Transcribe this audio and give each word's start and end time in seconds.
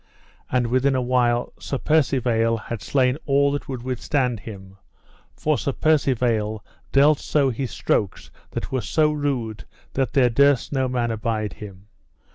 And 0.51 0.65
within 0.65 0.95
a 0.95 1.01
while 1.03 1.53
Sir 1.59 1.77
Percivale 1.77 2.57
had 2.57 2.81
slain 2.81 3.19
all 3.27 3.51
that 3.51 3.69
would 3.69 3.83
withstand 3.83 4.39
him; 4.39 4.77
for 5.35 5.59
Sir 5.59 5.73
Percivale 5.73 6.65
dealt 6.91 7.19
so 7.19 7.51
his 7.51 7.69
strokes 7.69 8.31
that 8.49 8.71
were 8.71 8.81
so 8.81 9.11
rude 9.11 9.63
that 9.93 10.13
there 10.13 10.31
durst 10.31 10.71
no 10.73 10.87
man 10.87 11.11
abide 11.11 11.53
him. 11.53 11.85